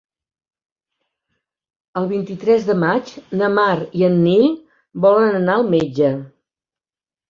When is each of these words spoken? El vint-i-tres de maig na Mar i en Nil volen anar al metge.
El 2.01 2.09
vint-i-tres 2.15 2.67
de 2.71 2.77
maig 2.87 3.13
na 3.45 3.53
Mar 3.61 3.77
i 4.03 4.09
en 4.11 4.21
Nil 4.27 4.51
volen 5.09 5.41
anar 5.45 5.63
al 5.63 5.75
metge. 5.81 6.15